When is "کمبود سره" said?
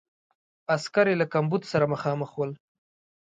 1.33-1.85